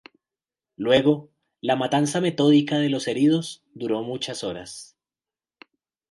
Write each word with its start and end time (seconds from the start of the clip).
Luego, 0.77 1.29
la 1.61 1.75
matanza 1.75 2.21
metódica 2.21 2.79
de 2.79 2.89
los 2.89 3.07
heridos 3.07 3.61
duró 3.75 4.01
muchas 4.01 4.43
horas. 4.43 4.97